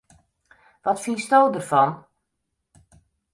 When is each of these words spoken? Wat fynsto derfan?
Wat 0.85 1.01
fynsto 1.03 1.39
derfan? 1.53 1.91